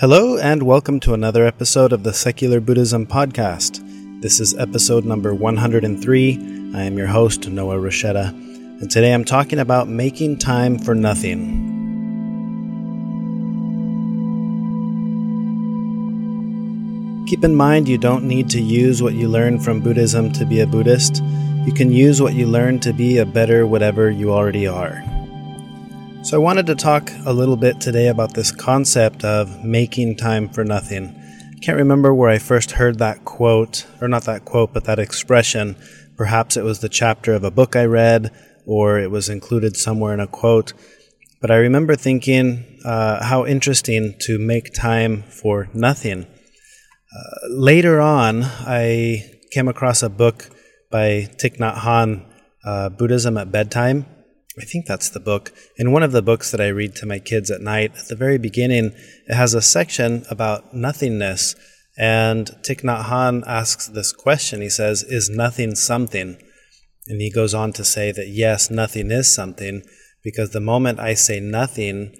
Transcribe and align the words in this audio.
Hello, 0.00 0.38
and 0.38 0.62
welcome 0.62 1.00
to 1.00 1.12
another 1.12 1.44
episode 1.44 1.92
of 1.92 2.04
the 2.04 2.12
Secular 2.12 2.60
Buddhism 2.60 3.04
Podcast. 3.04 3.82
This 4.22 4.38
is 4.38 4.56
episode 4.56 5.04
number 5.04 5.34
103. 5.34 6.72
I 6.72 6.82
am 6.84 6.96
your 6.96 7.08
host, 7.08 7.48
Noah 7.48 7.78
Rasheta, 7.78 8.28
and 8.28 8.88
today 8.88 9.12
I'm 9.12 9.24
talking 9.24 9.58
about 9.58 9.88
making 9.88 10.38
time 10.38 10.78
for 10.78 10.94
nothing. 10.94 11.42
Keep 17.26 17.42
in 17.42 17.56
mind 17.56 17.88
you 17.88 17.98
don't 17.98 18.22
need 18.22 18.48
to 18.50 18.60
use 18.60 19.02
what 19.02 19.14
you 19.14 19.26
learn 19.26 19.58
from 19.58 19.80
Buddhism 19.80 20.30
to 20.34 20.46
be 20.46 20.60
a 20.60 20.66
Buddhist. 20.68 21.24
You 21.66 21.72
can 21.74 21.90
use 21.90 22.22
what 22.22 22.34
you 22.34 22.46
learn 22.46 22.78
to 22.80 22.92
be 22.92 23.18
a 23.18 23.26
better 23.26 23.66
whatever 23.66 24.12
you 24.12 24.30
already 24.32 24.68
are. 24.68 25.02
So, 26.20 26.36
I 26.36 26.40
wanted 26.40 26.66
to 26.66 26.74
talk 26.74 27.12
a 27.26 27.32
little 27.32 27.56
bit 27.56 27.80
today 27.80 28.08
about 28.08 28.34
this 28.34 28.50
concept 28.50 29.24
of 29.24 29.64
making 29.64 30.16
time 30.16 30.48
for 30.48 30.64
nothing. 30.64 31.14
I 31.56 31.58
can't 31.60 31.78
remember 31.78 32.12
where 32.12 32.28
I 32.28 32.38
first 32.38 32.72
heard 32.72 32.98
that 32.98 33.24
quote, 33.24 33.86
or 34.00 34.08
not 34.08 34.24
that 34.24 34.44
quote, 34.44 34.74
but 34.74 34.84
that 34.84 34.98
expression. 34.98 35.76
Perhaps 36.16 36.56
it 36.56 36.64
was 36.64 36.80
the 36.80 36.88
chapter 36.88 37.34
of 37.34 37.44
a 37.44 37.52
book 37.52 37.76
I 37.76 37.84
read, 37.84 38.32
or 38.66 38.98
it 38.98 39.12
was 39.12 39.28
included 39.28 39.76
somewhere 39.76 40.12
in 40.12 40.18
a 40.18 40.26
quote. 40.26 40.72
But 41.40 41.52
I 41.52 41.56
remember 41.56 41.94
thinking 41.94 42.80
uh, 42.84 43.24
how 43.24 43.46
interesting 43.46 44.16
to 44.22 44.40
make 44.40 44.74
time 44.74 45.22
for 45.22 45.68
nothing. 45.72 46.24
Uh, 46.24 47.48
later 47.48 48.00
on, 48.00 48.42
I 48.42 49.38
came 49.52 49.68
across 49.68 50.02
a 50.02 50.10
book 50.10 50.50
by 50.90 51.28
Thich 51.38 51.58
Nhat 51.58 51.76
Hanh, 51.76 52.26
uh, 52.64 52.88
Buddhism 52.88 53.38
at 53.38 53.52
Bedtime 53.52 54.04
I 54.60 54.64
think 54.64 54.86
that's 54.86 55.10
the 55.10 55.20
book. 55.20 55.52
In 55.76 55.92
one 55.92 56.02
of 56.02 56.12
the 56.12 56.22
books 56.22 56.50
that 56.50 56.60
I 56.60 56.68
read 56.68 56.96
to 56.96 57.06
my 57.06 57.18
kids 57.18 57.50
at 57.50 57.60
night, 57.60 57.92
at 57.96 58.08
the 58.08 58.16
very 58.16 58.38
beginning, 58.38 58.92
it 59.26 59.34
has 59.34 59.54
a 59.54 59.62
section 59.62 60.24
about 60.30 60.74
nothingness. 60.74 61.54
And 61.96 62.46
Thich 62.62 62.82
Nhat 62.82 63.04
Hanh 63.04 63.44
asks 63.46 63.88
this 63.88 64.12
question. 64.12 64.60
He 64.60 64.70
says, 64.70 65.02
Is 65.02 65.30
nothing 65.30 65.74
something? 65.74 66.38
And 67.06 67.20
he 67.20 67.30
goes 67.30 67.54
on 67.54 67.72
to 67.74 67.84
say 67.84 68.12
that 68.12 68.28
yes, 68.28 68.70
nothing 68.70 69.10
is 69.10 69.34
something, 69.34 69.82
because 70.22 70.50
the 70.50 70.60
moment 70.60 71.00
I 71.00 71.14
say 71.14 71.40
nothing, 71.40 72.14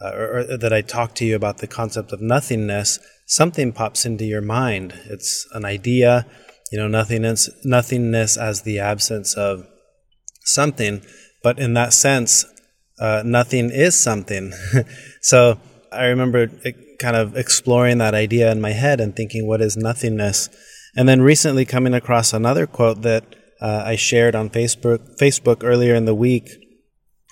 uh, 0.00 0.12
or, 0.14 0.38
or 0.38 0.56
that 0.56 0.72
I 0.72 0.80
talk 0.80 1.14
to 1.16 1.24
you 1.24 1.36
about 1.36 1.58
the 1.58 1.66
concept 1.66 2.12
of 2.12 2.20
nothingness, 2.20 2.98
something 3.26 3.72
pops 3.72 4.04
into 4.04 4.24
your 4.24 4.40
mind. 4.40 4.94
It's 5.06 5.46
an 5.52 5.64
idea, 5.64 6.26
you 6.72 6.78
know, 6.78 6.88
nothingness, 6.88 7.50
nothingness 7.64 8.36
as 8.36 8.62
the 8.62 8.80
absence 8.80 9.34
of 9.34 9.66
something. 10.44 11.02
But 11.42 11.58
in 11.58 11.74
that 11.74 11.92
sense, 11.92 12.44
uh, 12.98 13.22
nothing 13.24 13.70
is 13.70 14.00
something. 14.00 14.52
so 15.20 15.58
I 15.90 16.06
remember 16.06 16.48
kind 16.98 17.16
of 17.16 17.36
exploring 17.36 17.98
that 17.98 18.14
idea 18.14 18.50
in 18.52 18.60
my 18.60 18.70
head 18.70 19.00
and 19.00 19.14
thinking, 19.14 19.46
what 19.46 19.60
is 19.60 19.76
nothingness? 19.76 20.48
And 20.96 21.08
then 21.08 21.22
recently 21.22 21.64
coming 21.64 21.94
across 21.94 22.32
another 22.32 22.66
quote 22.66 23.02
that 23.02 23.24
uh, 23.60 23.82
I 23.86 23.96
shared 23.96 24.34
on 24.34 24.50
Facebook, 24.50 25.18
Facebook 25.18 25.64
earlier 25.64 25.94
in 25.94 26.04
the 26.04 26.14
week 26.14 26.50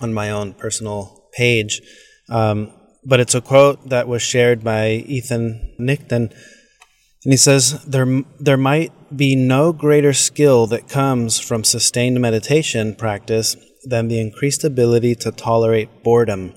on 0.01 0.13
my 0.13 0.29
own 0.29 0.53
personal 0.53 1.29
page. 1.33 1.81
Um, 2.29 2.73
but 3.05 3.19
it's 3.19 3.35
a 3.35 3.41
quote 3.41 3.89
that 3.89 4.07
was 4.07 4.21
shared 4.21 4.63
by 4.63 4.89
Ethan 4.89 5.75
Nichtern. 5.79 6.31
And 7.23 7.33
he 7.33 7.37
says, 7.37 7.83
there, 7.85 8.23
there 8.39 8.57
might 8.57 8.91
be 9.15 9.35
no 9.35 9.71
greater 9.73 10.13
skill 10.13 10.67
that 10.67 10.89
comes 10.89 11.39
from 11.39 11.63
sustained 11.63 12.19
meditation 12.19 12.95
practice 12.95 13.55
than 13.83 14.07
the 14.07 14.19
increased 14.19 14.63
ability 14.63 15.15
to 15.15 15.31
tolerate 15.31 16.03
boredom. 16.03 16.53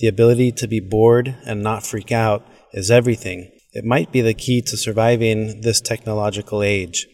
The 0.00 0.08
ability 0.08 0.52
to 0.52 0.66
be 0.66 0.80
bored 0.80 1.36
and 1.46 1.62
not 1.62 1.86
freak 1.86 2.10
out 2.12 2.46
is 2.72 2.90
everything. 2.90 3.50
It 3.72 3.84
might 3.84 4.12
be 4.12 4.20
the 4.20 4.34
key 4.34 4.60
to 4.62 4.76
surviving 4.76 5.60
this 5.62 5.80
technological 5.80 6.62
age. 6.62 7.06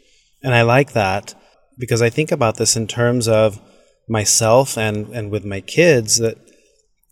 And 0.43 0.55
I 0.55 0.63
like 0.63 0.93
that 0.93 1.35
because 1.79 2.03
I 2.03 2.11
think 2.11 2.31
about 2.31 2.57
this 2.57 2.77
in 2.77 2.87
terms 2.87 3.29
of 3.29 3.61
myself 4.09 4.77
and, 4.77 5.09
and 5.09 5.31
with 5.31 5.45
my 5.45 5.61
kids 5.61 6.19
that, 6.19 6.37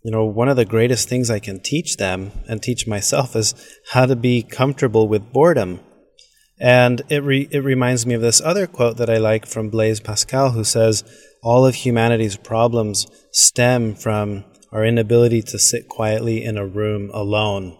you 0.03 0.11
know, 0.11 0.25
one 0.25 0.49
of 0.49 0.55
the 0.55 0.65
greatest 0.65 1.09
things 1.09 1.29
I 1.29 1.39
can 1.39 1.59
teach 1.59 1.97
them 1.97 2.31
and 2.47 2.61
teach 2.61 2.87
myself 2.87 3.35
is 3.35 3.55
how 3.91 4.05
to 4.05 4.15
be 4.15 4.43
comfortable 4.43 5.07
with 5.07 5.33
boredom. 5.33 5.79
And 6.59 7.01
it, 7.09 7.23
re- 7.23 7.47
it 7.51 7.63
reminds 7.63 8.05
me 8.05 8.13
of 8.15 8.21
this 8.21 8.41
other 8.41 8.67
quote 8.67 8.97
that 8.97 9.09
I 9.09 9.17
like 9.17 9.45
from 9.45 9.69
Blaise 9.69 9.99
Pascal, 9.99 10.51
who 10.51 10.63
says, 10.63 11.03
all 11.41 11.65
of 11.65 11.75
humanity's 11.75 12.35
problems 12.35 13.07
stem 13.31 13.95
from 13.95 14.43
our 14.71 14.83
inability 14.83 15.41
to 15.41 15.57
sit 15.57 15.87
quietly 15.87 16.43
in 16.43 16.57
a 16.57 16.65
room 16.67 17.09
alone. 17.13 17.77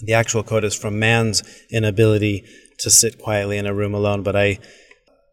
The 0.00 0.14
actual 0.14 0.42
quote 0.42 0.64
is 0.64 0.74
from 0.74 0.98
man's 0.98 1.42
inability 1.70 2.44
to 2.78 2.90
sit 2.90 3.18
quietly 3.18 3.58
in 3.58 3.66
a 3.66 3.74
room 3.74 3.94
alone, 3.94 4.22
but 4.22 4.36
I, 4.36 4.58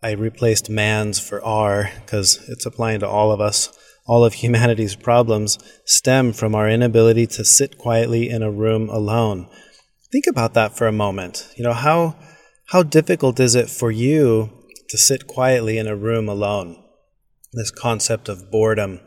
I 0.04 0.12
replaced 0.12 0.70
man's 0.70 1.20
for 1.20 1.44
our 1.44 1.92
because 2.02 2.44
it's 2.50 2.66
applying 2.66 3.00
to 3.00 3.08
all 3.08 3.32
of 3.32 3.40
us. 3.40 3.72
All 4.08 4.24
of 4.24 4.36
humanity's 4.36 4.96
problems 4.96 5.58
stem 5.86 6.32
from 6.32 6.54
our 6.54 6.70
inability 6.70 7.26
to 7.28 7.46
sit 7.46 7.78
quietly 7.78 8.30
in 8.30 8.44
a 8.44 8.52
room 8.52 8.90
alone. 8.90 9.48
Think 10.12 10.28
about 10.28 10.54
that 10.54 10.78
for 10.78 10.86
a 10.86 10.92
moment. 10.92 11.52
You 11.56 11.64
know, 11.64 11.74
how, 11.74 12.16
how 12.70 12.84
difficult 12.84 13.40
is 13.40 13.56
it 13.56 13.70
for 13.70 13.92
you 13.92 14.50
to 14.90 14.98
sit 14.98 15.28
quietly 15.28 15.78
in 15.78 15.88
a 15.88 15.96
room 15.96 16.28
alone? 16.30 16.82
this 17.56 17.72
concept 17.72 18.30
of 18.30 18.52
boredom, 18.52 19.00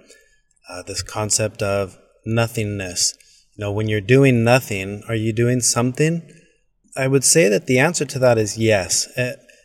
uh, 0.69 0.83
this 0.83 1.03
concept 1.03 1.63
of 1.63 1.99
nothingness. 2.25 3.15
You 3.55 3.65
know, 3.65 3.73
when 3.73 3.89
you're 3.89 4.01
doing 4.01 4.43
nothing, 4.43 5.03
are 5.09 5.15
you 5.15 5.33
doing 5.33 5.61
something? 5.61 6.29
I 6.97 7.07
would 7.07 7.25
say 7.25 7.49
that 7.49 7.67
the 7.67 7.79
answer 7.79 8.05
to 8.07 8.19
that 8.19 8.39
is 8.39 8.59
yes. 8.59 9.09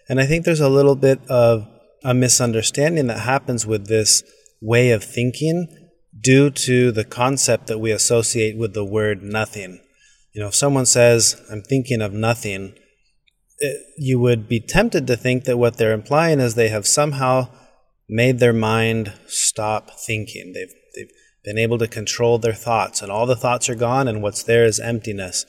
And 0.10 0.20
I 0.20 0.26
think 0.26 0.46
there's 0.46 0.60
a 0.60 0.70
little 0.70 0.96
bit 0.96 1.20
of 1.30 1.68
a 2.04 2.14
misunderstanding 2.14 3.08
that 3.08 3.20
happens 3.20 3.66
with 3.66 3.88
this 3.88 4.24
way 4.62 4.92
of 4.92 5.04
thinking 5.04 5.68
due 6.20 6.50
to 6.50 6.92
the 6.92 7.06
concept 7.06 7.68
that 7.68 7.80
we 7.80 7.92
associate 7.92 8.58
with 8.58 8.74
the 8.74 8.86
word 8.86 9.24
nothing. 9.24 9.80
You 10.34 10.42
know, 10.42 10.48
if 10.48 10.56
someone 10.56 10.86
says, 10.86 11.42
I'm 11.52 11.62
thinking 11.62 12.02
of 12.02 12.14
nothing, 12.14 12.76
it, 13.64 13.82
you 13.98 14.20
would 14.20 14.48
be 14.50 14.60
tempted 14.60 15.08
to 15.08 15.16
think 15.16 15.46
that 15.46 15.58
what 15.58 15.78
they're 15.78 15.94
implying 15.94 16.42
is 16.42 16.56
they 16.56 16.68
have 16.68 16.86
somehow 16.86 17.48
made 18.10 18.40
their 18.40 18.54
mind 18.54 19.14
stop 19.26 19.92
thinking. 19.92 20.52
They've, 20.54 20.74
they've 20.96 21.12
been 21.46 21.58
able 21.58 21.78
to 21.78 21.88
control 21.88 22.38
their 22.38 22.54
thoughts, 22.54 23.02
and 23.02 23.10
all 23.10 23.26
the 23.26 23.38
thoughts 23.38 23.70
are 23.70 23.76
gone, 23.76 24.10
and 24.10 24.22
what's 24.22 24.44
there 24.44 24.66
is 24.66 24.82
emptiness. 24.82 25.46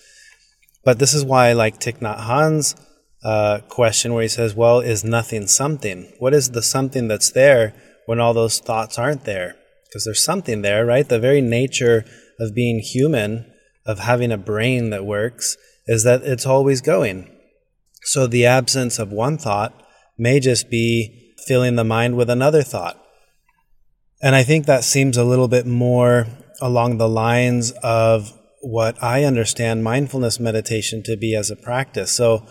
But 0.84 1.00
this 1.00 1.12
is 1.12 1.24
why, 1.24 1.52
like 1.52 1.80
Thich 1.80 1.98
Nhat 1.98 2.20
Hanh's 2.20 2.76
uh, 3.24 3.60
question, 3.68 4.14
where 4.14 4.22
he 4.22 4.28
says, 4.28 4.54
Well, 4.54 4.78
is 4.78 5.02
nothing 5.02 5.48
something? 5.48 6.12
What 6.20 6.34
is 6.34 6.50
the 6.50 6.62
something 6.62 7.08
that's 7.08 7.30
there 7.30 7.74
when 8.06 8.20
all 8.20 8.32
those 8.32 8.60
thoughts 8.60 8.96
aren't 8.96 9.24
there? 9.24 9.56
Because 9.88 10.04
there's 10.04 10.24
something 10.24 10.62
there, 10.62 10.86
right? 10.86 11.08
The 11.08 11.18
very 11.18 11.40
nature 11.40 12.04
of 12.38 12.54
being 12.54 12.78
human, 12.78 13.50
of 13.84 13.98
having 13.98 14.30
a 14.30 14.38
brain 14.38 14.90
that 14.90 15.04
works, 15.04 15.56
is 15.86 16.04
that 16.04 16.22
it's 16.22 16.46
always 16.46 16.80
going. 16.80 17.33
So 18.04 18.26
the 18.26 18.46
absence 18.46 18.98
of 18.98 19.10
one 19.10 19.38
thought 19.38 19.74
may 20.18 20.40
just 20.40 20.70
be 20.70 21.34
filling 21.46 21.76
the 21.76 21.84
mind 21.84 22.16
with 22.16 22.30
another 22.30 22.62
thought. 22.62 23.00
And 24.22 24.34
I 24.34 24.42
think 24.42 24.66
that 24.66 24.84
seems 24.84 25.16
a 25.16 25.24
little 25.24 25.48
bit 25.48 25.66
more 25.66 26.26
along 26.60 26.98
the 26.98 27.08
lines 27.08 27.72
of 27.82 28.32
what 28.62 29.02
I 29.02 29.24
understand 29.24 29.84
mindfulness 29.84 30.40
meditation 30.40 31.02
to 31.04 31.16
be 31.16 31.34
as 31.34 31.50
a 31.50 31.56
practice. 31.56 32.10
So 32.12 32.46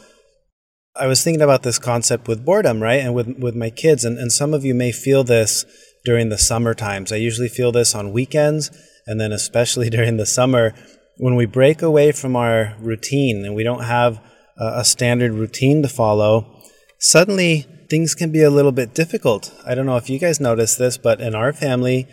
I 0.96 1.08
was 1.08 1.24
thinking 1.24 1.42
about 1.42 1.64
this 1.64 1.80
concept 1.80 2.28
with 2.28 2.46
boredom, 2.46 2.84
right? 2.84 3.00
And 3.00 3.16
with, 3.16 3.28
with 3.40 3.56
my 3.56 3.72
kids. 3.72 4.06
And, 4.06 4.20
and 4.20 4.32
some 4.32 4.54
of 4.54 4.64
you 4.64 4.76
may 4.76 4.92
feel 4.92 5.24
this 5.24 5.66
during 6.06 6.30
the 6.30 6.38
summer 6.38 6.76
times. 6.76 7.12
I 7.12 7.16
usually 7.16 7.48
feel 7.48 7.72
this 7.72 7.96
on 7.96 8.14
weekends, 8.14 8.70
and 9.08 9.20
then 9.20 9.32
especially 9.32 9.90
during 9.92 10.18
the 10.18 10.26
summer 10.26 10.74
when 11.18 11.36
we 11.36 11.46
break 11.46 11.82
away 11.82 12.12
from 12.12 12.36
our 12.36 12.76
routine 12.80 13.46
and 13.46 13.56
we 13.56 13.64
don't 13.64 13.84
have 13.84 14.20
a, 14.58 14.84
standard 14.84 15.34
routine 15.34 15.82
to 15.82 15.90
follow. 15.90 16.62
Suddenly, 17.00 17.66
things 17.90 18.16
can 18.16 18.32
be 18.32 18.42
a 18.42 18.50
little 18.50 18.72
bit 18.72 18.94
difficult. 18.94 19.54
I 19.66 19.76
don't 19.76 19.86
know 19.86 19.98
if 19.98 20.10
you 20.10 20.20
guys 20.20 20.40
notice 20.40 20.76
this, 20.76 20.98
but 20.98 21.22
in 21.22 21.36
our 21.36 21.54
family, 21.54 22.08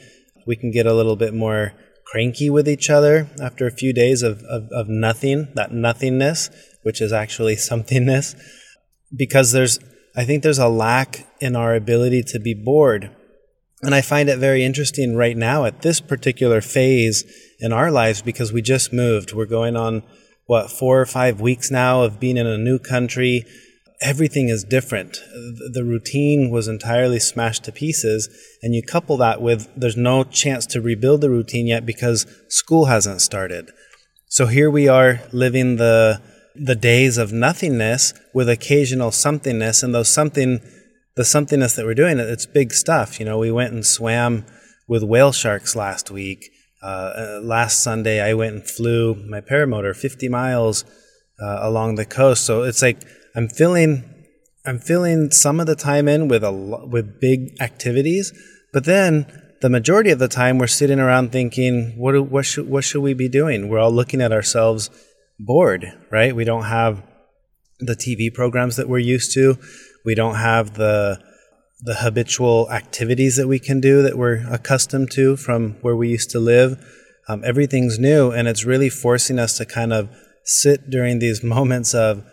we 0.46 0.56
can 0.56 0.70
get 0.70 0.87
a 0.87 0.94
little 0.94 1.16
bit 1.16 1.34
more 1.34 1.72
cranky 2.06 2.50
with 2.50 2.69
each 2.69 2.90
other 2.90 3.31
after 3.40 3.66
a 3.66 3.70
few 3.70 3.92
days 3.92 4.22
of, 4.22 4.42
of, 4.42 4.69
of 4.72 4.88
nothing, 4.88 5.48
that 5.54 5.72
nothingness, 5.72 6.50
which 6.82 7.00
is 7.00 7.12
actually 7.12 7.56
somethingness, 7.70 8.37
because 9.14 9.52
there's, 9.52 9.78
I 10.16 10.25
think 10.25 10.43
there's 10.43 10.58
a 10.58 10.69
lack 10.69 11.26
in 11.40 11.54
our 11.54 11.75
ability 11.75 12.22
to 12.25 12.40
be 12.40 12.54
bored. 12.54 13.14
And 13.82 13.94
I 13.94 14.02
find 14.02 14.28
it 14.28 14.38
very 14.38 14.62
interesting 14.62 15.16
right 15.16 15.36
now 15.36 15.64
at 15.64 15.82
this 15.82 16.00
particular 16.00 16.60
phase 16.60 17.25
in 17.60 17.72
our 17.72 17.90
lives 17.90 18.20
because 18.20 18.52
we 18.52 18.60
just 18.60 18.93
moved. 18.93 19.32
We're 19.32 19.46
going 19.46 19.76
on, 19.76 20.02
what, 20.50 20.69
four 20.69 21.00
or 21.00 21.06
five 21.06 21.41
weeks 21.41 21.70
now 21.70 22.02
of 22.02 22.19
being 22.19 22.37
in 22.37 22.47
a 22.47 22.58
new 22.58 22.79
country 22.79 23.44
everything 24.00 24.49
is 24.49 24.64
different. 24.64 25.19
The 25.73 25.85
routine 25.85 26.50
was 26.50 26.69
entirely 26.69 27.20
smashed 27.20 27.64
to 27.64 27.73
pieces, 27.73 28.29
and 28.62 28.75
you 28.75 28.82
couple 28.82 29.17
that 29.19 29.43
with 29.43 29.69
there's 29.76 29.97
no 29.97 30.25
chance 30.25 30.67
to 30.67 30.81
rebuild 30.81 31.20
the 31.20 31.31
routine 31.31 31.67
yet 31.67 31.85
because 31.85 32.26
school 32.49 32.87
hasn't 32.87 33.20
started. 33.20 33.70
So 34.29 34.47
here 34.47 34.70
we 34.70 34.88
are 34.88 35.20
living 35.32 35.76
the 35.76 36.20
the 36.56 36.75
days 36.75 37.17
of 37.17 37.32
nothingness 37.32 38.12
with 38.35 38.49
occasional 38.49 39.11
somethingness, 39.11 39.82
and 39.82 39.94
those 39.94 40.08
something, 40.08 40.61
the 41.17 41.23
somethingness 41.23 41.76
that 41.76 41.87
we're 41.87 41.94
doing, 41.94 42.19
it 42.19 42.29
it's 42.29 42.46
big 42.46 42.73
stuff. 42.73 43.20
You 43.20 43.26
know, 43.26 43.38
we 43.38 43.53
went 43.53 43.73
and 43.73 43.87
swam 43.87 44.44
with 44.88 45.03
whale 45.03 45.32
sharks 45.32 45.76
last 45.76 46.11
week. 46.11 46.50
Uh, 46.82 46.87
uh, 46.87 47.41
last 47.43 47.82
Sunday, 47.82 48.21
I 48.21 48.35
went 48.35 48.55
and 48.55 48.67
flew 48.67 49.15
my 49.29 49.41
paramotor 49.41 49.94
50 49.94 50.29
miles 50.29 50.85
uh, 51.41 51.59
along 51.61 51.97
the 51.97 52.06
coast. 52.06 52.44
So 52.44 52.62
it's 52.62 52.81
like 52.81 53.03
I'm 53.35 53.49
feeling, 53.49 54.05
I'm 54.65 54.79
filling 54.79 55.31
some 55.31 55.61
of 55.61 55.67
the 55.67 55.77
time 55.77 56.09
in 56.09 56.29
with 56.29 56.43
a 56.43 56.53
with 56.53 57.21
big 57.21 57.61
activities, 57.61 58.32
but 58.73 58.85
then 58.85 59.27
the 59.61 59.69
majority 59.69 60.11
of 60.11 60.19
the 60.19 60.29
time 60.29 60.59
we're 60.59 60.67
sitting 60.67 60.99
around 60.99 61.32
thinking, 61.32 61.94
what 61.99 62.19
what 62.31 62.47
should 62.47 62.69
what 62.69 62.85
should 62.85 63.03
we 63.03 63.15
be 63.15 63.29
doing? 63.29 63.69
We're 63.69 63.79
all 63.79 63.93
looking 63.93 64.23
at 64.23 64.32
ourselves 64.32 64.88
bored, 65.38 65.93
right? 66.11 66.35
We 66.35 66.44
don't 66.44 66.65
have 66.65 67.03
the 67.79 67.94
TV 67.94 68.32
programs 68.32 68.77
that 68.77 68.88
we're 68.88 68.99
used 68.99 69.32
to. 69.35 69.59
We 70.05 70.15
don't 70.15 70.37
have 70.37 70.75
the 70.75 71.23
the 71.82 71.97
habitual 71.97 72.71
activities 72.71 73.37
that 73.37 73.49
we 73.49 73.59
can 73.59 73.81
do 73.81 74.03
that 74.03 74.17
we're 74.17 74.47
accustomed 74.50 75.11
to 75.12 75.37
from 75.37 75.77
where 75.81 75.97
we 75.97 76.09
used 76.09 76.31
to 76.31 76.41
live. 76.41 76.82
Um, 77.29 77.43
everything's 77.44 77.99
new, 77.99 78.31
and 78.31 78.49
it's 78.49 78.65
really 78.65 78.88
forcing 78.88 79.38
us 79.38 79.56
to 79.59 79.65
kind 79.65 79.93
of 79.93 80.11
sit 80.44 80.91
during 80.91 81.19
these 81.19 81.43
moments 81.56 81.94
of 81.94 82.25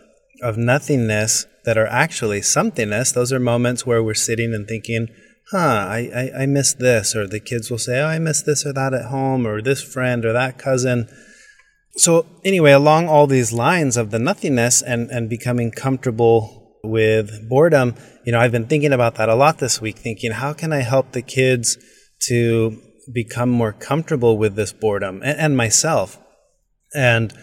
of 0.44 0.56
nothingness 0.56 1.48
that 1.66 1.78
are 1.78 1.88
actually 1.88 2.42
somethingness. 2.42 3.14
Those 3.14 3.34
are 3.34 3.40
moments 3.40 3.86
where 3.86 4.04
we're 4.04 4.14
sitting 4.14 4.54
and 4.54 4.68
thinking, 4.68 5.08
"Huh, 5.52 5.58
I 5.90 6.32
I, 6.36 6.44
I 6.44 6.46
miss 6.46 6.74
this," 6.74 7.16
or 7.16 7.28
the 7.28 7.40
kids 7.40 7.72
will 7.72 7.78
say, 7.78 8.00
"Oh, 8.00 8.08
I 8.08 8.20
miss 8.20 8.42
this 8.42 8.66
or 8.66 8.74
that 8.74 8.94
at 8.94 9.06
home," 9.06 9.48
or 9.48 9.62
this 9.62 9.82
friend 9.82 10.26
or 10.26 10.34
that 10.34 10.58
cousin 10.58 11.08
so 11.98 12.28
anyway, 12.44 12.72
along 12.72 13.10
all 13.10 13.26
these 13.26 13.52
lines 13.52 13.98
of 13.98 14.12
the 14.12 14.20
nothingness 14.20 14.84
and, 14.84 15.10
and 15.10 15.30
becoming 15.30 15.72
comfortable 15.72 16.67
with 16.88 17.48
boredom, 17.50 17.96
you 18.26 18.32
know, 18.32 18.40
I've 18.40 18.52
been 18.52 18.68
thinking 18.68 18.94
about 18.94 19.16
that 19.16 19.30
a 19.30 19.36
lot 19.36 19.60
this 19.60 19.82
week, 19.82 19.98
thinking, 19.98 20.32
how 20.32 20.54
can 20.54 20.74
I 20.74 20.82
help 20.82 21.12
the 21.12 21.22
kids 21.22 21.78
to 22.28 22.82
become 23.14 23.50
more 23.50 23.74
comfortable 23.74 24.38
with 24.38 24.56
this 24.56 24.74
boredom 24.74 25.22
and, 25.24 25.40
and 25.40 25.58
myself? 25.58 26.20
And 26.94 27.34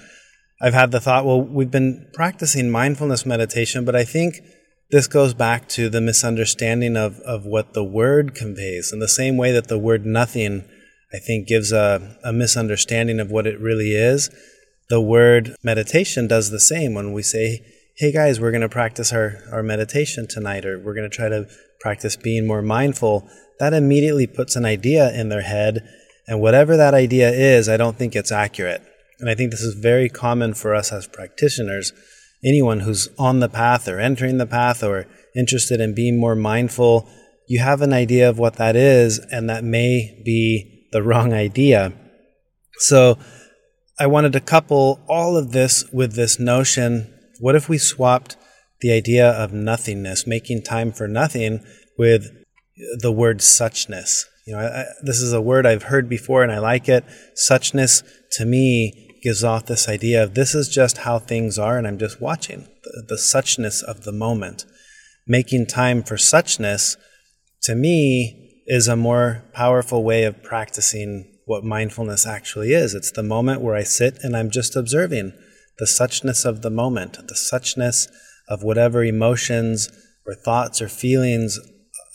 I've 0.60 0.74
had 0.74 0.90
the 0.90 1.00
thought, 1.00 1.24
well, 1.24 1.40
we've 1.40 1.70
been 1.70 2.08
practicing 2.14 2.70
mindfulness 2.70 3.26
meditation, 3.26 3.84
but 3.84 3.94
I 3.94 4.04
think 4.04 4.40
this 4.90 5.06
goes 5.06 5.34
back 5.34 5.68
to 5.70 5.88
the 5.88 6.00
misunderstanding 6.00 6.96
of, 6.96 7.18
of 7.20 7.44
what 7.44 7.74
the 7.74 7.84
word 7.84 8.34
conveys. 8.34 8.92
In 8.92 9.00
the 9.00 9.08
same 9.08 9.36
way 9.36 9.52
that 9.52 9.68
the 9.68 9.78
word 9.78 10.06
nothing 10.06 10.68
I 11.14 11.18
think 11.18 11.46
gives 11.46 11.70
a, 11.70 12.16
a 12.24 12.32
misunderstanding 12.32 13.20
of 13.20 13.30
what 13.30 13.46
it 13.46 13.60
really 13.60 13.92
is. 13.92 14.30
The 14.88 15.00
word 15.00 15.54
meditation 15.62 16.26
does 16.26 16.50
the 16.50 16.60
same 16.60 16.92
when 16.94 17.12
we 17.12 17.22
say, 17.22 17.64
hey 17.96 18.10
guys, 18.10 18.40
we're 18.40 18.50
going 18.50 18.60
to 18.60 18.68
practice 18.68 19.12
our, 19.12 19.38
our 19.52 19.62
meditation 19.62 20.26
tonight, 20.26 20.66
or 20.66 20.80
we're 20.80 20.94
going 20.94 21.08
to 21.08 21.16
try 21.16 21.28
to 21.28 21.46
practice 21.78 22.16
being 22.16 22.44
more 22.44 22.60
mindful. 22.60 23.28
That 23.60 23.72
immediately 23.72 24.26
puts 24.26 24.56
an 24.56 24.64
idea 24.64 25.12
in 25.14 25.28
their 25.28 25.42
head. 25.42 25.88
And 26.26 26.40
whatever 26.40 26.76
that 26.76 26.92
idea 26.92 27.30
is, 27.30 27.68
I 27.68 27.76
don't 27.76 27.96
think 27.96 28.16
it's 28.16 28.32
accurate. 28.32 28.82
And 29.20 29.30
I 29.30 29.36
think 29.36 29.52
this 29.52 29.60
is 29.60 29.74
very 29.74 30.08
common 30.08 30.54
for 30.54 30.74
us 30.74 30.92
as 30.92 31.06
practitioners. 31.06 31.92
Anyone 32.44 32.80
who's 32.80 33.08
on 33.16 33.38
the 33.38 33.48
path 33.48 33.86
or 33.86 34.00
entering 34.00 34.38
the 34.38 34.46
path 34.46 34.82
or 34.82 35.06
interested 35.36 35.80
in 35.80 35.94
being 35.94 36.18
more 36.18 36.34
mindful, 36.34 37.08
you 37.46 37.60
have 37.60 37.80
an 37.80 37.92
idea 37.92 38.28
of 38.28 38.40
what 38.40 38.56
that 38.56 38.74
is, 38.74 39.20
and 39.30 39.48
that 39.48 39.62
may 39.62 40.20
be 40.24 40.88
the 40.90 41.02
wrong 41.02 41.32
idea. 41.32 41.92
So 42.78 43.18
I 44.00 44.08
wanted 44.08 44.32
to 44.32 44.40
couple 44.40 45.00
all 45.08 45.36
of 45.36 45.52
this 45.52 45.84
with 45.92 46.14
this 46.14 46.40
notion 46.40 47.13
what 47.40 47.54
if 47.54 47.68
we 47.68 47.78
swapped 47.78 48.36
the 48.80 48.92
idea 48.92 49.30
of 49.30 49.52
nothingness, 49.52 50.26
making 50.26 50.62
time 50.62 50.92
for 50.92 51.08
nothing, 51.08 51.64
with 51.98 52.30
the 52.98 53.12
word 53.12 53.38
suchness? 53.38 54.24
You 54.46 54.54
know, 54.54 54.60
I, 54.60 54.84
this 55.02 55.20
is 55.20 55.32
a 55.32 55.40
word 55.40 55.66
I've 55.66 55.84
heard 55.84 56.08
before 56.08 56.42
and 56.42 56.52
I 56.52 56.58
like 56.58 56.88
it. 56.88 57.04
Suchness 57.34 58.02
to 58.32 58.44
me 58.44 59.18
gives 59.22 59.42
off 59.42 59.66
this 59.66 59.88
idea 59.88 60.22
of 60.22 60.34
this 60.34 60.54
is 60.54 60.68
just 60.68 60.98
how 60.98 61.18
things 61.18 61.58
are 61.58 61.78
and 61.78 61.86
I'm 61.86 61.98
just 61.98 62.20
watching 62.20 62.68
the, 62.82 63.04
the 63.08 63.14
suchness 63.16 63.82
of 63.82 64.04
the 64.04 64.12
moment. 64.12 64.66
Making 65.26 65.66
time 65.66 66.02
for 66.02 66.16
suchness 66.16 66.96
to 67.62 67.74
me 67.74 68.62
is 68.66 68.86
a 68.86 68.96
more 68.96 69.44
powerful 69.54 70.04
way 70.04 70.24
of 70.24 70.42
practicing 70.42 71.30
what 71.46 71.64
mindfulness 71.64 72.26
actually 72.26 72.72
is. 72.72 72.94
It's 72.94 73.12
the 73.12 73.22
moment 73.22 73.62
where 73.62 73.74
I 73.74 73.82
sit 73.82 74.18
and 74.22 74.36
I'm 74.36 74.50
just 74.50 74.76
observing 74.76 75.32
the 75.78 75.86
suchness 75.86 76.44
of 76.44 76.62
the 76.62 76.70
moment, 76.70 77.14
the 77.28 77.34
suchness 77.34 78.08
of 78.48 78.62
whatever 78.62 79.04
emotions 79.04 79.88
or 80.26 80.34
thoughts 80.34 80.80
or 80.80 80.88
feelings 80.88 81.58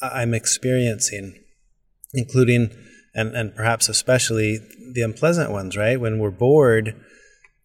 I'm 0.02 0.34
experiencing, 0.34 1.44
including 2.14 2.70
and, 3.14 3.36
and 3.36 3.56
perhaps 3.56 3.90
especially 3.90 4.60
the 4.94 5.02
unpleasant 5.02 5.52
ones, 5.52 5.76
right? 5.76 6.00
When 6.00 6.20
we're 6.20 6.32
bored, 6.32 6.96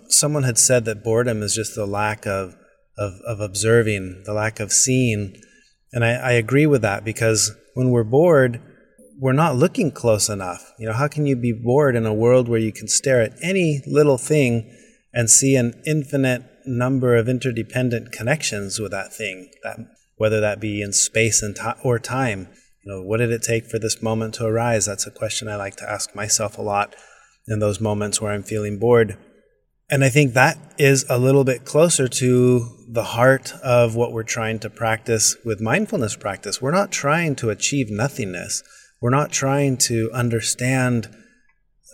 someone 0.08 0.42
had 0.42 0.58
said 0.58 0.84
that 0.84 1.04
boredom 1.04 1.42
is 1.42 1.54
just 1.54 1.74
the 1.74 1.86
lack 1.86 2.26
of, 2.26 2.56
of, 2.98 3.12
of 3.26 3.40
observing, 3.40 4.22
the 4.24 4.32
lack 4.32 4.60
of 4.60 4.72
seeing. 4.72 5.36
And 5.92 6.04
I, 6.04 6.14
I 6.14 6.32
agree 6.32 6.66
with 6.66 6.82
that 6.82 7.04
because 7.04 7.52
when 7.74 7.90
we're 7.90 8.04
bored, 8.04 8.60
we're 9.18 9.32
not 9.32 9.56
looking 9.56 9.92
close 9.92 10.28
enough. 10.28 10.72
You 10.78 10.88
know, 10.88 10.92
how 10.92 11.08
can 11.08 11.26
you 11.26 11.36
be 11.36 11.52
bored 11.52 11.94
in 11.94 12.06
a 12.06 12.14
world 12.14 12.48
where 12.48 12.58
you 12.58 12.72
can 12.72 12.88
stare 12.88 13.20
at 13.20 13.34
any 13.42 13.82
little 13.86 14.18
thing 14.18 14.76
and 15.14 15.30
see 15.30 15.56
an 15.56 15.80
infinite 15.86 16.42
number 16.66 17.16
of 17.16 17.28
interdependent 17.28 18.12
connections 18.12 18.78
with 18.78 18.90
that 18.90 19.14
thing, 19.14 19.50
that, 19.62 19.78
whether 20.16 20.40
that 20.40 20.60
be 20.60 20.82
in 20.82 20.92
space 20.92 21.42
and 21.42 21.56
to- 21.56 21.76
or 21.82 21.98
time? 21.98 22.48
You 22.84 22.92
know, 22.92 23.02
what 23.02 23.18
did 23.18 23.30
it 23.30 23.42
take 23.42 23.66
for 23.66 23.78
this 23.78 24.02
moment 24.02 24.34
to 24.34 24.44
arise? 24.44 24.84
That's 24.84 25.06
a 25.06 25.10
question 25.10 25.48
I 25.48 25.56
like 25.56 25.76
to 25.76 25.90
ask 25.90 26.14
myself 26.14 26.58
a 26.58 26.62
lot 26.62 26.94
in 27.46 27.58
those 27.58 27.80
moments 27.80 28.20
where 28.20 28.32
I'm 28.32 28.42
feeling 28.42 28.78
bored. 28.78 29.16
And 29.90 30.02
I 30.04 30.08
think 30.08 30.32
that 30.32 30.58
is 30.78 31.04
a 31.08 31.18
little 31.18 31.44
bit 31.44 31.64
closer 31.64 32.08
to 32.08 32.68
the 32.88 33.04
heart 33.04 33.52
of 33.62 33.94
what 33.94 34.12
we're 34.12 34.22
trying 34.22 34.58
to 34.60 34.70
practice 34.70 35.36
with 35.44 35.60
mindfulness 35.60 36.16
practice. 36.16 36.60
We're 36.60 36.70
not 36.70 36.90
trying 36.90 37.36
to 37.36 37.50
achieve 37.50 37.90
nothingness. 37.90 38.62
We're 39.00 39.10
not 39.10 39.30
trying 39.30 39.76
to 39.78 40.10
understand 40.12 41.14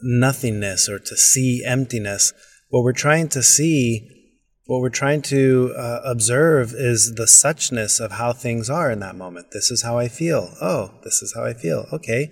nothingness 0.02 0.88
or 0.88 0.99
to 0.99 1.17
see 1.17 1.64
emptiness. 1.64 2.32
What 2.70 2.84
we're 2.84 2.93
trying 2.93 3.28
to 3.31 3.43
see, 3.43 4.08
what 4.67 4.81
we're 4.81 4.90
trying 4.90 5.22
to 5.22 5.75
uh, 5.76 6.00
observe 6.05 6.72
is 6.72 7.15
the 7.17 7.24
suchness 7.24 8.00
of 8.00 8.12
how 8.12 8.32
things 8.32 8.70
are 8.70 8.91
in 8.91 9.00
that 9.00 9.17
moment. 9.17 9.48
This 9.53 9.70
is 9.70 9.82
how 9.82 9.98
I 9.98 10.08
feel. 10.08 10.55
Oh, 10.62 10.94
this 11.03 11.20
is 11.20 11.34
how 11.34 11.44
I 11.44 11.53
feel. 11.53 11.86
Okay. 11.93 12.31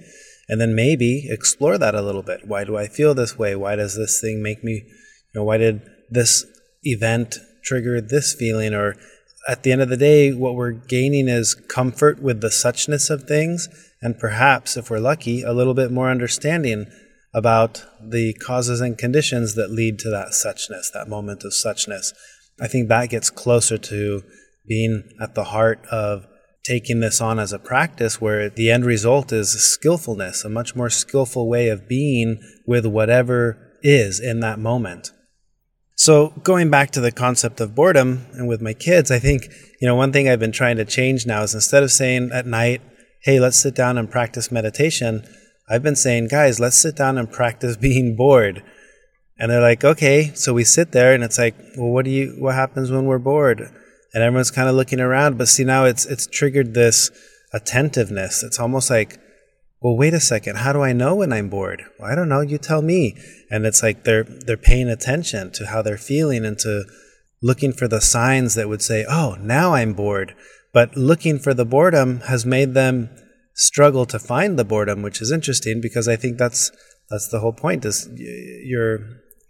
And 0.49 0.61
then 0.61 0.75
maybe 0.75 1.27
explore 1.29 1.77
that 1.77 1.97
a 1.97 2.03
little 2.03 2.23
bit. 2.23 2.47
Why 2.47 2.65
do 2.65 2.77
I 2.77 2.87
feel 2.87 3.15
this 3.15 3.37
way? 3.37 3.57
Why 3.57 3.77
does 3.77 3.97
this 3.97 4.21
thing 4.21 4.43
make 4.43 4.63
me, 4.63 4.85
you 4.85 5.41
know, 5.41 5.45
why 5.45 5.59
did 5.59 5.83
this 6.09 6.47
event 6.85 7.39
trigger 7.65 8.01
this 8.01 8.33
feeling? 8.33 8.73
Or 8.75 8.95
at 9.49 9.65
the 9.65 9.73
end 9.73 9.83
of 9.83 9.89
the 9.89 9.97
day, 9.97 10.33
what 10.33 10.55
we're 10.55 10.71
gaining 10.71 11.29
is 11.29 11.55
comfort 11.55 12.23
with 12.23 12.41
the 12.41 12.49
suchness 12.49 13.11
of 13.11 13.25
things 13.25 13.69
and 14.01 14.19
perhaps, 14.19 14.77
if 14.77 14.91
we're 14.91 15.01
lucky, 15.01 15.43
a 15.43 15.53
little 15.53 15.75
bit 15.75 15.91
more 15.91 16.11
understanding 16.11 16.87
about 17.35 17.85
the 18.03 18.35
causes 18.35 18.81
and 18.81 18.97
conditions 18.97 19.55
that 19.55 19.71
lead 19.71 19.99
to 20.01 20.11
that 20.11 20.29
suchness, 20.29 20.93
that 20.93 21.09
moment 21.09 21.45
of 21.45 21.53
suchness. 21.53 22.13
I 22.61 22.69
think 22.69 22.89
that 22.89 23.11
gets 23.11 23.31
closer 23.31 23.79
to 23.79 24.23
being 24.67 25.11
at 25.21 25.35
the 25.35 25.45
heart 25.45 25.85
of 25.91 26.27
taking 26.65 27.01
this 27.01 27.21
on 27.21 27.39
as 27.39 27.53
a 27.53 27.59
practice 27.59 28.21
where 28.21 28.51
the 28.51 28.71
end 28.71 28.85
result 28.85 29.33
is 29.33 29.51
skillfulness, 29.53 30.45
a 30.45 30.49
much 30.49 30.77
more 30.77 30.91
skillful 30.91 31.49
way 31.49 31.69
of 31.69 31.89
being 31.89 32.41
with 32.67 32.85
whatever 32.85 33.79
is 33.83 34.21
in 34.21 34.41
that 34.41 34.59
moment. 34.59 35.13
So, 35.95 36.29
going 36.45 36.71
back 36.71 36.93
to 36.93 37.01
the 37.01 37.11
concept 37.11 37.61
of 37.61 37.75
boredom 37.75 38.27
and 38.35 38.47
with 38.47 38.61
my 38.61 38.73
kids, 38.73 39.11
I 39.11 39.19
think, 39.19 39.49
you 39.81 39.89
know, 39.89 39.97
one 39.97 40.13
thing 40.13 40.29
I've 40.29 40.39
been 40.39 40.53
trying 40.53 40.77
to 40.77 40.85
change 40.85 41.27
now 41.27 41.43
is 41.43 41.55
instead 41.55 41.83
of 41.83 41.91
saying 41.91 42.31
at 42.33 42.47
night, 42.47 42.83
hey, 43.23 43.41
let's 43.41 43.57
sit 43.57 43.75
down 43.75 43.99
and 43.99 44.11
practice 44.11 44.53
meditation, 44.53 45.27
I've 45.71 45.83
been 45.83 45.97
saying, 45.97 46.29
guys, 46.29 46.59
let's 46.59 46.77
sit 46.77 46.97
down 46.97 47.19
and 47.19 47.31
practice 47.31 47.77
being 47.89 48.17
bored. 48.17 48.63
And 49.39 49.51
they're 49.51 49.61
like, 49.61 49.85
okay. 49.85 50.33
So 50.35 50.53
we 50.53 50.65
sit 50.65 50.93
there 50.93 51.15
and 51.15 51.23
it's 51.23 51.39
like, 51.39 51.55
well, 51.77 51.91
what 51.91 52.05
do 52.05 52.11
you, 52.11 52.35
what 52.39 52.55
happens 52.55 52.91
when 52.91 53.07
we're 53.07 53.19
bored? 53.19 53.61
And 54.15 54.23
everyone's 54.23 54.51
kind 54.51 54.69
of 54.69 54.75
looking 54.75 55.01
around. 55.01 55.39
But 55.39 55.49
see, 55.49 55.65
now 55.65 55.85
it's, 55.85 56.07
it's 56.07 56.27
triggered 56.27 56.75
this 56.75 57.11
attentiveness. 57.53 58.43
It's 58.43 58.59
almost 58.59 58.91
like, 58.91 59.21
well, 59.81 59.97
wait 59.97 60.15
a 60.15 60.21
second. 60.21 60.57
How 60.57 60.73
do 60.73 60.83
I 60.83 60.93
know 60.93 61.15
when 61.17 61.33
I'm 61.33 61.49
bored? 61.49 61.85
Well, 61.99 62.11
I 62.11 62.17
don't 62.17 62.29
know. 62.29 62.41
You 62.41 62.59
tell 62.59 62.83
me. 62.83 63.17
And 63.49 63.65
it's 63.65 63.83
like 63.83 64.03
they're, 64.03 64.25
they're 64.25 64.57
paying 64.57 64.89
attention 64.89 65.53
to 65.53 65.67
how 65.67 65.83
they're 65.83 65.97
feeling 65.97 66.45
and 66.45 66.59
to 66.61 66.85
looking 67.41 67.73
for 67.73 67.87
the 67.87 68.01
signs 68.01 68.57
that 68.57 68.69
would 68.69 68.83
say, 68.83 69.05
oh, 69.09 69.37
now 69.41 69.75
I'm 69.75 69.93
bored. 69.93 70.35
But 70.73 70.97
looking 70.97 71.39
for 71.39 71.55
the 71.55 71.65
boredom 71.65 72.21
has 72.23 72.45
made 72.45 72.75
them 72.75 73.11
struggle 73.59 74.07
to 74.07 74.19
find 74.19 74.57
the 74.59 74.65
boredom, 74.65 75.03
which 75.03 75.21
is 75.21 75.33
interesting 75.33 75.81
because 75.81 76.09
I 76.09 76.17
think 76.17 76.39
that's 76.39 76.71
that's 77.11 77.29
the 77.29 77.41
whole 77.41 77.53
point 77.53 77.85
is 77.85 78.09
you're 78.17 79.01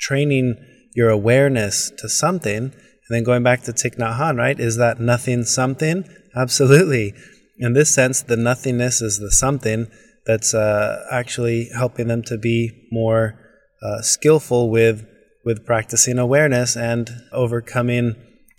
training 0.01 0.57
your 0.95 1.11
awareness 1.11 1.93
to 1.99 2.09
something. 2.09 2.57
And 2.57 3.11
then 3.11 3.23
going 3.23 3.43
back 3.43 3.63
to 3.63 3.73
Thich 3.73 3.97
Nhat 3.99 4.19
Hanh, 4.19 4.37
right? 4.37 4.59
Is 4.59 4.77
that 4.77 4.99
nothing 5.01 5.45
something? 5.45 6.05
Absolutely. 6.35 7.15
In 7.59 7.73
this 7.75 7.95
sense, 7.95 8.23
the 8.23 8.37
nothingness 8.37 9.03
is 9.03 9.19
the 9.19 9.31
something 9.31 9.89
that's 10.25 10.55
uh, 10.55 11.05
actually 11.11 11.69
helping 11.75 12.09
them 12.09 12.23
to 12.25 12.39
be 12.39 12.89
more 12.91 13.39
uh, 13.83 14.01
skillful 14.03 14.71
with 14.71 15.07
with 15.45 15.65
practicing 15.65 16.19
awareness 16.19 16.77
and 16.77 17.11
overcoming 17.33 18.15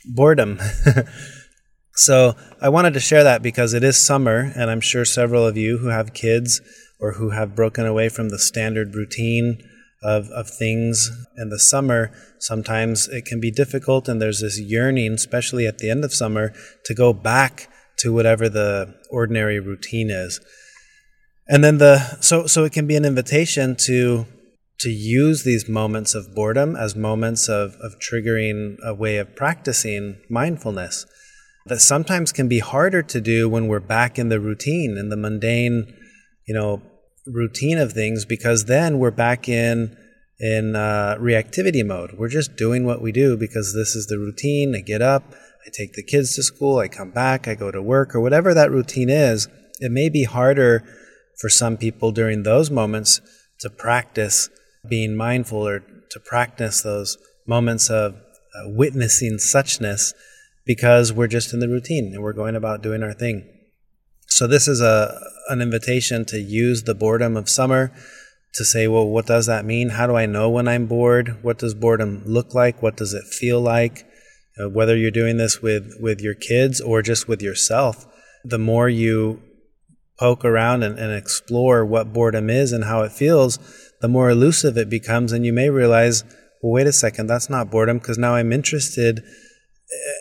boredom. 0.05 0.59
so 1.99 2.37
I 2.61 2.69
wanted 2.69 2.93
to 2.93 3.01
share 3.01 3.25
that 3.25 3.41
because 3.41 3.73
it 3.73 3.83
is 3.83 3.97
summer, 3.97 4.53
and 4.55 4.71
I'm 4.71 4.79
sure 4.79 5.03
several 5.03 5.45
of 5.45 5.57
you 5.57 5.79
who 5.79 5.89
have 5.89 6.13
kids 6.13 6.61
or 6.97 7.15
who 7.15 7.31
have 7.31 7.57
broken 7.57 7.85
away 7.85 8.07
from 8.07 8.29
the 8.29 8.39
standard 8.39 8.95
routine 8.95 9.61
of, 10.01 10.29
of 10.29 10.49
things 10.49 11.11
in 11.35 11.49
the 11.49 11.59
summer, 11.59 12.09
sometimes 12.39 13.09
it 13.09 13.25
can 13.25 13.41
be 13.41 13.51
difficult, 13.51 14.07
and 14.07 14.21
there's 14.21 14.39
this 14.39 14.57
yearning, 14.57 15.11
especially 15.11 15.67
at 15.67 15.79
the 15.79 15.89
end 15.89 16.05
of 16.05 16.13
summer, 16.13 16.53
to 16.85 16.93
go 16.93 17.11
back 17.11 17.67
to 17.97 18.13
whatever 18.13 18.47
the 18.47 18.95
ordinary 19.11 19.59
routine 19.59 20.09
is. 20.09 20.39
And 21.49 21.65
then 21.65 21.79
the 21.79 21.99
so 22.21 22.47
so 22.47 22.63
it 22.63 22.71
can 22.71 22.87
be 22.87 22.95
an 22.95 23.03
invitation 23.03 23.75
to 23.87 24.25
to 24.79 24.89
use 24.89 25.43
these 25.43 25.67
moments 25.67 26.15
of 26.15 26.33
boredom 26.33 26.77
as 26.77 26.95
moments 26.95 27.49
of, 27.49 27.75
of 27.81 27.99
triggering 27.99 28.77
a 28.85 28.93
way 28.93 29.17
of 29.17 29.35
practicing 29.35 30.21
mindfulness 30.29 31.05
that 31.65 31.79
sometimes 31.79 32.31
can 32.31 32.47
be 32.47 32.59
harder 32.59 33.01
to 33.03 33.21
do 33.21 33.49
when 33.49 33.67
we're 33.67 33.79
back 33.79 34.17
in 34.17 34.29
the 34.29 34.39
routine, 34.39 34.97
in 34.97 35.09
the 35.09 35.17
mundane, 35.17 35.93
you 36.47 36.53
know, 36.53 36.81
routine 37.27 37.77
of 37.77 37.93
things, 37.93 38.25
because 38.25 38.65
then 38.65 38.97
we're 38.97 39.11
back 39.11 39.47
in 39.47 39.95
in 40.39 40.75
uh, 40.75 41.17
reactivity 41.19 41.85
mode. 41.85 42.13
We're 42.17 42.29
just 42.29 42.55
doing 42.55 42.85
what 42.85 43.01
we 43.01 43.11
do 43.11 43.35
because 43.35 43.73
this 43.73 43.95
is 43.95 44.07
the 44.07 44.17
routine. 44.17 44.73
I 44.73 44.81
get 44.81 45.01
up, 45.01 45.33
I 45.65 45.69
take 45.71 45.93
the 45.93 46.03
kids 46.03 46.35
to 46.35 46.43
school, 46.43 46.79
I 46.79 46.87
come 46.87 47.11
back, 47.11 47.47
I 47.47 47.55
go 47.55 47.71
to 47.71 47.81
work, 47.81 48.15
or 48.15 48.21
whatever 48.21 48.53
that 48.53 48.71
routine 48.71 49.09
is. 49.09 49.47
It 49.81 49.91
may 49.91 50.09
be 50.09 50.23
harder 50.23 50.83
for 51.39 51.49
some 51.49 51.77
people 51.77 52.11
during 52.11 52.43
those 52.43 52.71
moments 52.71 53.21
to 53.59 53.69
practice 53.69 54.49
being 54.87 55.15
mindful 55.15 55.67
or 55.67 55.79
to 55.79 56.19
practice 56.19 56.81
those 56.81 57.17
moments 57.45 57.89
of 57.89 58.13
uh, 58.13 58.63
witnessing 58.65 59.33
suchness 59.33 60.13
because 60.69 61.11
we're 61.11 61.25
just 61.25 61.51
in 61.51 61.59
the 61.59 61.67
routine 61.67 62.11
and 62.13 62.21
we're 62.21 62.31
going 62.31 62.55
about 62.55 62.83
doing 62.83 63.01
our 63.01 63.11
thing. 63.11 63.43
So 64.27 64.45
this 64.45 64.67
is 64.67 64.81
a 64.81 65.19
an 65.47 65.63
invitation 65.63 66.25
to 66.25 66.39
use 66.39 66.83
the 66.83 66.93
boredom 66.93 67.35
of 67.35 67.49
summer 67.49 67.91
to 68.53 68.63
say, 68.63 68.87
well, 68.87 69.07
what 69.07 69.25
does 69.25 69.47
that 69.47 69.65
mean? 69.65 69.89
How 69.89 70.05
do 70.05 70.15
I 70.15 70.27
know 70.27 70.47
when 70.47 70.67
I'm 70.67 70.85
bored? 70.85 71.39
What 71.41 71.57
does 71.57 71.73
boredom 71.73 72.21
look 72.23 72.53
like? 72.53 72.83
What 72.83 72.97
does 72.97 73.15
it 73.15 73.23
feel 73.23 73.59
like? 73.59 74.05
Uh, 74.59 74.69
whether 74.69 74.95
you're 74.95 75.09
doing 75.09 75.37
this 75.37 75.59
with 75.59 75.95
with 75.99 76.21
your 76.21 76.35
kids 76.35 76.79
or 76.79 77.01
just 77.01 77.27
with 77.27 77.41
yourself, 77.41 78.05
the 78.43 78.59
more 78.59 78.87
you 78.87 79.41
poke 80.19 80.45
around 80.45 80.83
and, 80.83 80.99
and 80.99 81.11
explore 81.11 81.83
what 81.83 82.13
boredom 82.13 82.47
is 82.47 82.71
and 82.73 82.83
how 82.83 83.01
it 83.01 83.11
feels, 83.11 83.57
the 84.01 84.07
more 84.07 84.29
elusive 84.29 84.77
it 84.77 84.87
becomes. 84.87 85.31
And 85.31 85.43
you 85.47 85.51
may 85.51 85.71
realize, 85.71 86.23
well, 86.61 86.73
wait 86.73 86.85
a 86.85 86.93
second, 86.93 87.25
that's 87.25 87.49
not 87.49 87.71
boredom 87.71 87.97
because 87.97 88.19
now 88.19 88.35
I'm 88.35 88.53
interested 88.53 89.23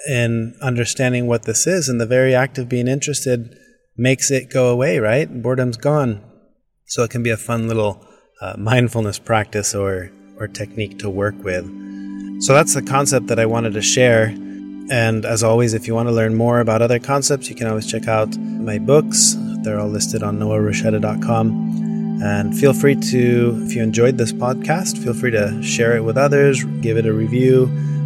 in 0.09 0.57
understanding 0.61 1.27
what 1.27 1.45
this 1.45 1.67
is. 1.67 1.89
And 1.89 2.01
the 2.01 2.07
very 2.07 2.35
act 2.35 2.59
of 2.59 2.69
being 2.69 2.89
interested 2.89 3.57
makes 3.97 4.31
it 4.31 4.51
go 4.51 4.71
away, 4.71 4.99
right? 4.99 5.43
Boredom's 5.43 5.77
gone. 5.77 6.25
So 6.87 7.03
it 7.03 7.11
can 7.11 7.23
be 7.23 7.31
a 7.31 7.37
fun 7.37 7.69
little 7.69 8.07
uh, 8.41 8.55
mindfulness 8.57 9.19
practice 9.19 9.75
or, 9.75 10.11
or 10.39 10.49
technique 10.49 10.99
to 11.01 11.11
work 11.11 11.35
with. 11.43 11.67
So 12.41 12.55
that's 12.55 12.75
the 12.75 12.83
concept 12.83 13.27
that 13.27 13.39
I 13.39 13.47
wanted 13.47 13.75
to 13.75 13.83
share. 13.83 14.27
And 14.91 15.27
as 15.27 15.43
always, 15.43 15.75
if 15.75 15.87
you 15.87 15.95
want 15.95 16.09
to 16.09 16.15
learn 16.15 16.35
more 16.35 16.61
about 16.61 16.81
other 16.81 16.99
concepts, 16.99 17.51
you 17.51 17.57
can 17.57 17.67
always 17.67 17.91
check 17.91 18.09
out 18.09 18.35
my 18.39 18.79
books. 18.79 19.35
They're 19.63 19.81
all 19.81 19.89
listed 19.89 20.23
on 20.23 20.39
noahrasheta.com. 20.39 22.21
And 22.23 22.57
feel 22.57 22.73
free 22.73 22.95
to, 22.95 23.63
if 23.67 23.75
you 23.75 23.83
enjoyed 23.83 24.17
this 24.17 24.33
podcast, 24.33 25.03
feel 25.03 25.15
free 25.15 25.33
to 25.33 25.63
share 25.63 25.97
it 25.97 26.01
with 26.03 26.17
others, 26.17 26.65
give 26.81 26.97
it 26.97 27.07
a 27.07 27.13
review, 27.13 27.65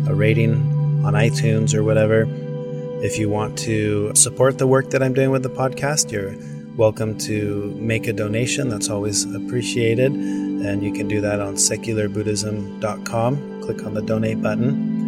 a 0.09 0.15
rating 0.15 0.72
on 1.05 1.15
iTunes 1.15 1.75
or 1.75 1.85
whatever. 1.85 2.27
If 3.03 3.19
you 3.19 3.29
want 3.29 3.59
to 3.61 4.15
support 4.15 4.59
the 4.59 4.67
work 4.67 4.91
that 4.91 5.03
I'm 5.03 5.13
doing 5.13 5.31
with 5.31 5.43
the 5.43 5.51
podcast, 5.51 6.13
you're 6.13 6.35
welcome 6.77 7.19
to 7.19 7.75
make 7.79 8.07
a 8.07 8.13
donation. 8.13 8.69
That's 8.69 8.89
always 8.89 9.25
appreciated. 9.35 10.13
And 10.13 10.83
you 10.83 10.93
can 10.93 11.09
do 11.09 11.21
that 11.21 11.41
on 11.41 11.55
secularbuddhism.com. 11.55 13.63
Click 13.63 13.85
on 13.85 13.95
the 13.95 14.03
donate 14.03 14.43
button. 14.43 15.01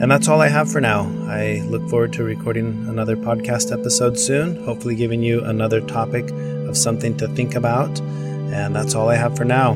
And 0.00 0.10
that's 0.10 0.28
all 0.28 0.40
I 0.40 0.48
have 0.48 0.72
for 0.72 0.80
now. 0.80 1.02
I 1.28 1.62
look 1.66 1.86
forward 1.90 2.14
to 2.14 2.22
recording 2.22 2.86
another 2.88 3.16
podcast 3.16 3.70
episode 3.70 4.18
soon, 4.18 4.64
hopefully, 4.64 4.94
giving 4.94 5.22
you 5.22 5.44
another 5.44 5.82
topic 5.82 6.30
of 6.30 6.76
something 6.76 7.16
to 7.18 7.28
think 7.34 7.54
about. 7.54 8.00
And 8.00 8.74
that's 8.74 8.94
all 8.94 9.10
I 9.10 9.16
have 9.16 9.36
for 9.36 9.44
now. 9.44 9.74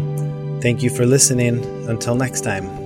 Thank 0.62 0.82
you 0.82 0.88
for 0.88 1.04
listening. 1.04 1.62
Until 1.88 2.14
next 2.14 2.40
time. 2.40 2.83